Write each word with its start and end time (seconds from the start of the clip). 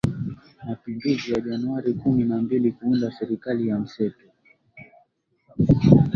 Mapinduzi 0.67 1.25
ya 1.33 1.41
Januari 1.41 1.93
kumi 1.93 2.23
na 2.23 2.41
mbili 2.41 2.71
kuunda 2.71 3.11
Serikali 3.11 3.67
ya 3.67 3.79
mseto 3.79 4.25